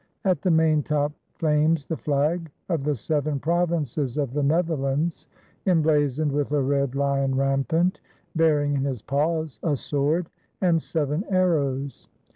[0.25, 5.27] At the maintop flames the flag of the seven provinces of the Netherlands,
[5.67, 8.01] emblazoned with a red lion rampant,
[8.35, 12.07] bearing in his paws a sword and seven arrows.